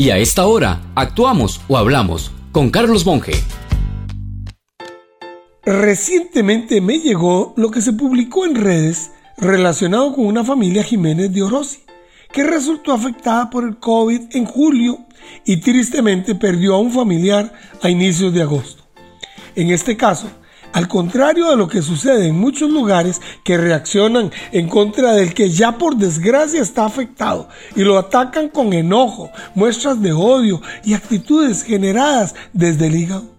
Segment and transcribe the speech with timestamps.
[0.00, 3.32] Y a esta hora, actuamos o hablamos con Carlos Monge.
[5.64, 11.42] Recientemente me llegó lo que se publicó en redes relacionado con una familia Jiménez de
[11.42, 11.80] Orosi,
[12.30, 15.00] que resultó afectada por el COVID en julio
[15.44, 17.52] y tristemente perdió a un familiar
[17.82, 18.84] a inicios de agosto.
[19.56, 20.28] En este caso,
[20.72, 25.50] al contrario de lo que sucede en muchos lugares que reaccionan en contra del que
[25.50, 31.62] ya por desgracia está afectado y lo atacan con enojo, muestras de odio y actitudes
[31.62, 33.37] generadas desde el hígado.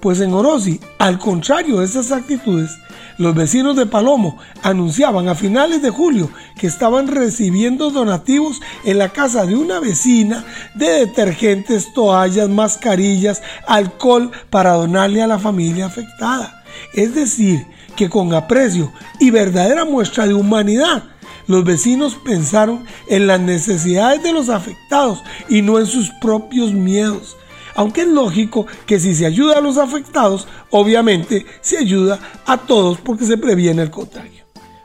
[0.00, 2.70] Pues en Orosi, al contrario de esas actitudes,
[3.18, 9.10] los vecinos de Palomo anunciaban a finales de julio que estaban recibiendo donativos en la
[9.10, 10.42] casa de una vecina
[10.74, 16.64] de detergentes, toallas, mascarillas, alcohol para donarle a la familia afectada.
[16.94, 21.04] Es decir, que con aprecio y verdadera muestra de humanidad,
[21.46, 27.36] los vecinos pensaron en las necesidades de los afectados y no en sus propios miedos.
[27.74, 32.98] Aunque es lógico que si se ayuda a los afectados, obviamente se ayuda a todos
[33.00, 34.44] porque se previene el contagio.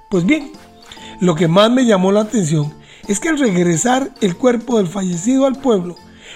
[0.09, 0.52] Pues bien,
[1.19, 2.73] lo que más me llamó la atención
[3.08, 5.95] es que al regresar el cuerpo del fallecido al pueblo,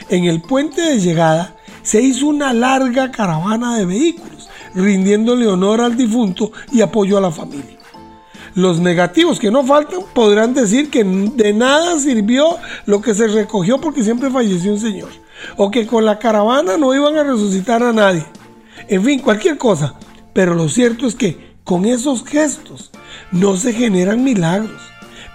[0.10, 5.98] en el puente de llegada se hizo una larga caravana de vehículos rindiéndole honor al
[5.98, 7.78] difunto y apoyo a la familia.
[8.56, 13.80] Los negativos que no faltan podrán decir que de nada sirvió lo que se recogió
[13.80, 15.10] porque siempre falleció un señor,
[15.58, 18.26] o que con la caravana no iban a resucitar a nadie.
[18.88, 19.96] En fin, cualquier cosa.
[20.34, 22.92] Pero lo cierto es que con esos gestos
[23.32, 24.82] no se generan milagros,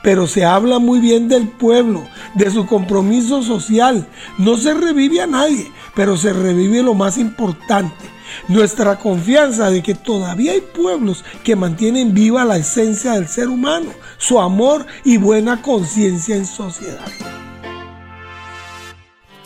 [0.03, 4.07] pero se habla muy bien del pueblo, de su compromiso social.
[4.39, 8.05] No se revive a nadie, pero se revive lo más importante,
[8.49, 13.91] nuestra confianza de que todavía hay pueblos que mantienen viva la esencia del ser humano,
[14.19, 17.07] su amor y buena conciencia en sociedad.